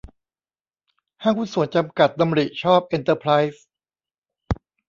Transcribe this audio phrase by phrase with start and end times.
[1.23, 3.65] ห้างหุ้นส่วนจำกัด ดำริห์ชอบเอนเตอรไพรส์